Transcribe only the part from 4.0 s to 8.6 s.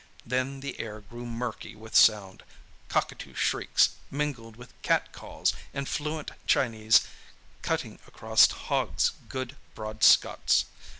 mingled with cat calls and fluent Chinese, cutting across